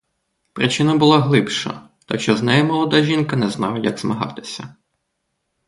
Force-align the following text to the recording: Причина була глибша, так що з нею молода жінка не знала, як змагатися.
Причина 0.53 0.95
була 0.95 1.19
глибша, 1.19 1.89
так 2.05 2.21
що 2.21 2.37
з 2.37 2.41
нею 2.43 2.65
молода 2.65 3.03
жінка 3.03 3.35
не 3.35 3.49
знала, 3.49 3.77
як 3.79 3.99
змагатися. 3.99 4.75